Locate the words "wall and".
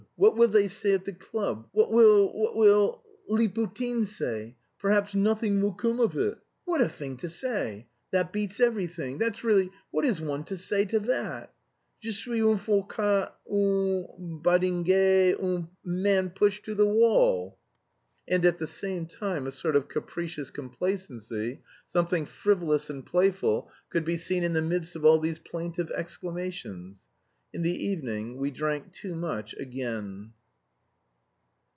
16.85-18.45